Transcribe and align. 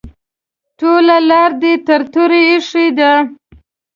ټوله 0.79 1.17
لار 1.29 1.51
دې 1.61 1.73
ټر 1.85 2.01
ټور 2.13 2.31
ایښی 2.51 2.87
ده. 2.97 3.11